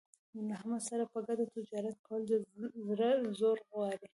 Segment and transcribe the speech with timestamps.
[0.47, 2.31] له احمد سره په ګډه تجارت کول د
[2.89, 3.09] زړه
[3.39, 4.07] زور غواړي.